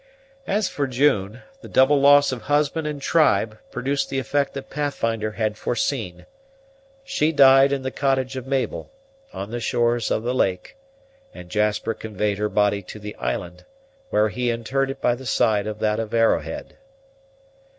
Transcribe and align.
As 0.47 0.67
for 0.67 0.87
June, 0.87 1.43
the 1.61 1.69
double 1.69 2.01
loss 2.01 2.31
of 2.31 2.41
husband 2.49 2.87
and 2.87 2.99
tribe 2.99 3.59
produced 3.69 4.09
the 4.09 4.17
effect 4.17 4.55
that 4.55 4.71
Pathfinder 4.71 5.33
had 5.33 5.59
foreseen. 5.59 6.25
She 7.03 7.31
died 7.31 7.71
in 7.71 7.83
the 7.83 7.91
cottage 7.91 8.35
of 8.35 8.47
Mabel, 8.47 8.91
on 9.31 9.51
the 9.51 9.59
shores 9.59 10.09
of 10.09 10.23
the 10.23 10.33
lake; 10.33 10.75
and 11.35 11.49
Jasper 11.51 11.93
conveyed 11.93 12.39
her 12.39 12.49
body 12.49 12.81
to 12.81 12.97
the 12.97 13.15
island, 13.17 13.63
where 14.09 14.29
he 14.29 14.49
interred 14.49 14.89
it 14.89 15.01
by 15.01 15.13
the 15.13 15.27
side 15.27 15.67
of 15.67 15.77
that 15.77 15.99
of 15.99 16.15
Arrowhead. 16.15 16.77